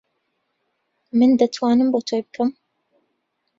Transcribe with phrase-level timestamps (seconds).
[1.17, 2.49] من دەتوانم بۆ تۆی بکەم.